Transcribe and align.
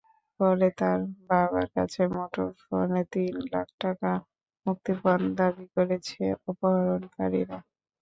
পরে 0.39 0.69
তাঁর 0.79 0.99
বাবার 1.27 1.67
কাছে 1.75 2.01
মুঠোফোনে 2.13 3.01
তিন 3.13 3.33
লাখ 3.53 3.67
টাকা 3.81 4.11
মুক্তিপণ 4.65 5.19
দাবি 5.39 5.65
করেছে 5.75 6.19
অপহরণকারীরা। 6.41 7.57